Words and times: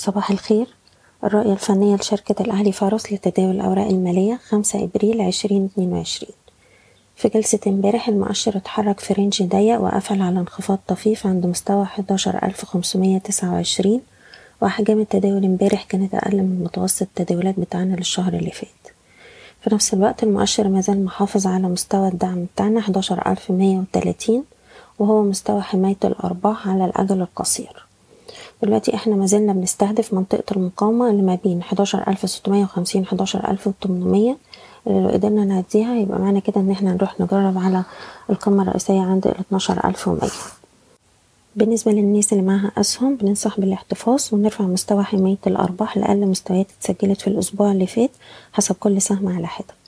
صباح 0.00 0.30
الخير. 0.30 0.66
الرؤية 1.24 1.52
الفنية 1.52 1.96
لشركة 1.96 2.42
الأهلي 2.42 2.72
فارس 2.72 3.12
لتداول 3.12 3.50
الأوراق 3.50 3.86
المالية 3.86 4.40
خمسة 4.48 4.84
إبريل 4.84 5.20
عشرين 5.20 5.64
اتنين 5.72 5.92
وعشرين. 5.92 6.34
في 7.16 7.28
جلسة 7.28 7.58
امبارح 7.66 8.08
المؤشر 8.08 8.56
اتحرك 8.56 9.00
في 9.00 9.14
رينج 9.14 9.42
ضيق 9.42 9.80
وقفل 9.80 10.22
على 10.22 10.40
انخفاض 10.40 10.78
طفيف 10.88 11.26
عند 11.26 11.46
مستوى 11.46 11.84
حداشر 11.84 12.42
ألف 12.42 12.64
خمسمية 12.64 13.18
تسعة 13.18 13.52
وعشرين. 13.52 14.00
وأحجام 14.62 15.00
التداول 15.00 15.44
امبارح 15.44 15.84
كانت 15.84 16.14
أقل 16.14 16.36
من 16.36 16.60
متوسط 16.64 17.02
التداولات 17.02 17.60
بتاعنا 17.60 17.96
للشهر 17.96 18.32
اللي 18.32 18.50
فات. 18.50 18.94
في 19.60 19.74
نفس 19.74 19.94
الوقت 19.94 20.22
المؤشر 20.22 20.68
مازال 20.68 21.04
محافظ 21.04 21.46
على 21.46 21.68
مستوى 21.68 22.08
الدعم 22.08 22.44
بتاعنا 22.54 22.80
حداشر 22.80 23.30
ألف 23.32 23.50
مية 23.50 23.78
وتلاتين 23.78 24.44
وهو 24.98 25.22
مستوى 25.22 25.62
حماية 25.62 25.96
الأرباح 26.04 26.68
على 26.68 26.84
الأجل 26.84 27.20
القصير. 27.20 27.89
دلوقتي 28.62 28.94
إحنا 28.94 29.16
مازلنا 29.16 29.52
بنستهدف 29.52 30.14
منطقة 30.14 30.44
المقاومة 30.56 31.10
اللي 31.10 31.22
ما 31.22 31.38
بين 31.44 31.62
حداشر 31.62 32.08
ألف 32.08 32.30
ستمية 32.30 32.62
وخمسين 32.64 33.06
حداشر 33.06 33.50
ألف 33.50 33.66
وتمنمية. 33.66 34.36
اللي 34.86 35.00
لو 35.02 35.08
قدرنا 35.08 35.44
نعديها 35.44 35.94
يبقى 35.94 36.18
معنى 36.18 36.40
كده 36.40 36.60
إن 36.60 36.70
إحنا 36.70 36.92
نروح 36.92 37.20
نجرب 37.20 37.58
على 37.58 37.82
القمة 38.30 38.62
الرئيسية 38.62 39.00
عند 39.00 39.34
ألف 39.84 40.08
ومية. 40.08 40.20
بالنسبة 41.56 41.92
للناس 41.92 42.32
اللي 42.32 42.44
معاها 42.44 42.72
أسهم 42.78 43.16
بننصح 43.16 43.60
بالاحتفاظ 43.60 44.22
ونرفع 44.32 44.64
مستوى 44.64 45.02
حماية 45.04 45.36
الأرباح 45.46 45.96
لأقل 45.96 46.26
مستويات 46.26 46.66
اتسجلت 46.80 47.20
في 47.20 47.26
الأسبوع 47.28 47.72
اللي 47.72 47.86
فات 47.86 48.10
حسب 48.52 48.74
كل 48.80 49.02
سهم 49.02 49.28
على 49.36 49.46
حدة. 49.46 49.79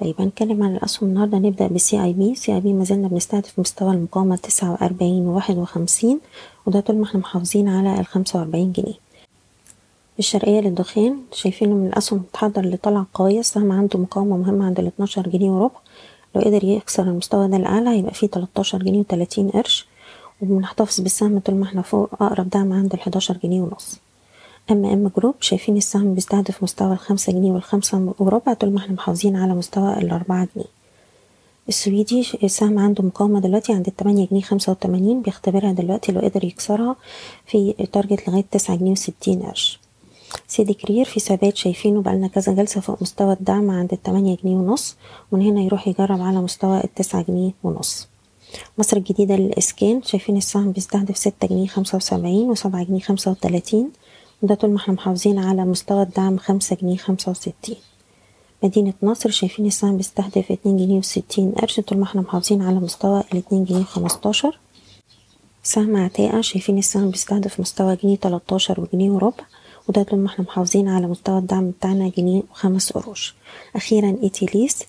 طيب 0.00 0.14
هنتكلم 0.20 0.62
عن 0.62 0.76
الأسهم 0.76 1.08
النهاردة 1.08 1.38
نبدأ 1.38 1.66
ب 1.66 2.02
CIB 2.04 2.34
CIB 2.34 2.72
مازلنا 2.72 3.08
بنستهدف 3.08 3.58
مستوى 3.58 3.90
المقاومة 3.94 4.36
تسعة 4.36 4.72
وأربعين 4.72 5.26
وواحد 5.26 5.56
وخمسين 5.58 6.20
وده 6.66 6.80
طول 6.80 6.96
ما 6.96 7.04
إحنا 7.04 7.20
محافظين 7.20 7.68
على 7.68 8.00
الخمسة 8.00 8.38
وأربعين 8.38 8.72
جنيه. 8.72 8.94
الشرقية 10.18 10.60
للدخان 10.60 11.16
شايفينه 11.32 11.74
من 11.74 11.86
الأسهم 11.86 12.18
بتحضر 12.18 12.66
لطلعة 12.66 13.06
قوية 13.14 13.40
السهم 13.40 13.72
عنده 13.72 13.98
مقاومة 13.98 14.36
مهمة 14.36 14.64
عند 14.66 14.78
الاتناشر 14.80 15.28
جنيه 15.28 15.50
وربع. 15.50 15.74
لو 16.34 16.42
قدر 16.42 16.64
يكسر 16.64 17.02
المستوى 17.02 17.48
ده 17.48 17.56
الأعلى 17.56 17.90
هيبقى 17.90 18.14
فيه 18.14 18.26
تلاتاشر 18.26 18.78
جنيه 18.82 18.98
وتلاتين 18.98 19.48
قرش. 19.50 19.86
وبنحتفظ 20.42 21.00
بالسهم 21.00 21.38
طول 21.38 21.54
ما 21.54 21.64
إحنا 21.64 21.82
فوق 21.82 22.22
أقرب 22.22 22.50
دعم 22.50 22.72
عند 22.72 22.92
الحداشر 22.92 23.36
جنيه 23.44 23.60
ونص. 23.62 23.98
أم 24.70 24.84
أم 24.84 25.10
جروب 25.16 25.34
شايفين 25.40 25.76
السهم 25.76 26.14
بيستهدف 26.14 26.62
مستوى 26.62 26.92
الخمسة 26.92 27.32
جنيه 27.32 27.52
والخمسة 27.52 28.14
وربع 28.18 28.54
طول 28.54 28.72
ما 28.72 28.78
إحنا 28.78 28.92
محافظين 28.92 29.36
على 29.36 29.54
مستوى 29.54 29.98
الأربعة 29.98 30.48
جنيه. 30.56 30.66
السويدي 31.68 32.26
السهم 32.44 32.78
عنده 32.78 33.04
مقاومة 33.04 33.40
دلوقتي 33.40 33.72
عند 33.72 33.86
التمانية 33.86 34.26
جنيه 34.30 34.40
خمسة 34.40 34.72
وتمانين 34.72 35.22
بيختبرها 35.22 35.72
دلوقتي 35.72 36.12
لو 36.12 36.20
قدر 36.20 36.44
يكسرها 36.44 36.96
في 37.46 37.74
تارجت 37.92 38.28
لغاية 38.28 38.44
تسعة 38.50 38.76
جنيه 38.76 38.90
وستين 38.90 39.42
قرش. 39.42 39.80
سيدي 40.48 40.74
كرير 40.74 41.04
في 41.04 41.20
ثبات 41.20 41.56
شايفينه 41.56 42.02
بقالنا 42.02 42.28
كذا 42.28 42.52
جلسة 42.52 42.80
فوق 42.80 43.02
مستوى 43.02 43.32
الدعم 43.32 43.70
عند 43.70 43.92
التمانية 43.92 44.36
جنيه 44.44 44.56
ونص 44.56 44.96
ومن 45.32 45.42
هنا 45.46 45.60
يروح 45.60 45.88
يجرب 45.88 46.20
على 46.20 46.40
مستوى 46.40 46.84
التسعة 46.84 47.22
جنيه 47.22 47.50
ونص. 47.64 48.08
مصر 48.78 48.96
الجديدة 48.96 49.36
للإسكان 49.36 50.02
شايفين 50.02 50.36
السهم 50.36 50.72
بيستهدف 50.72 51.16
ستة 51.16 51.46
جنيه 51.46 51.66
خمسة 51.66 51.96
وسبعين 51.96 52.50
وسبعة 52.50 52.84
جنيه 52.84 53.00
خمسة 53.00 53.30
وتلاتين. 53.30 53.90
وده 54.42 54.54
طول 54.54 54.70
ما 54.70 54.76
إحنا 54.76 54.94
محافظين 54.94 55.38
على 55.38 55.64
مستوى 55.64 56.02
الدعم 56.02 56.38
خمسة 56.38 56.76
جنيه 56.82 56.96
خمسة 56.96 57.30
وستين. 57.30 57.76
مدينة 58.62 58.94
نصر 59.02 59.30
شايفين 59.30 59.66
السهم 59.66 59.96
بيستهدف 59.96 60.52
اتنين 60.52 60.76
جنيه 60.76 60.98
وستين 60.98 61.52
قرش 61.52 61.80
طول 61.80 61.98
ما 61.98 62.04
إحنا 62.04 62.20
محافظين 62.20 62.62
على 62.62 62.74
مستوى 62.80 63.24
الاتنين 63.32 63.64
جنيه 63.64 63.82
خمستاشر. 63.82 64.58
سهم 65.62 65.96
عتاقة 65.96 66.40
شايفين 66.40 66.78
السهم 66.78 67.10
بيستهدف 67.10 67.60
مستوى 67.60 67.96
جنيه 67.96 68.16
تلاتاشر 68.16 68.80
وجنيه 68.80 69.10
وربع 69.10 69.44
وده 69.88 70.02
طول 70.02 70.18
ما 70.18 70.26
إحنا 70.26 70.44
محافظين 70.44 70.88
على 70.88 71.06
مستوى 71.06 71.38
الدعم 71.38 71.70
بتاعنا 71.70 72.08
جنيه 72.08 72.42
وخمس 72.50 72.92
قروش. 72.92 73.34
أخيرا 73.76 74.16
إيتيليس 74.22 74.82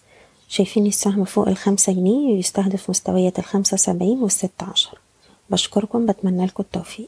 شايفين 0.48 0.86
السهم 0.86 1.24
فوق 1.26 1.48
الخمسة 1.48 1.94
جنيه 1.94 2.34
ويستهدف 2.34 2.90
مستويات 2.90 3.40
الخمسة 3.40 3.78
سبعين 3.78 4.23
والستة 4.23 4.66
عشر. 4.72 4.98
بشكركم 5.50 6.06
بتمنى 6.06 6.45
لكم 6.45 6.64
التوفيق. 6.64 7.08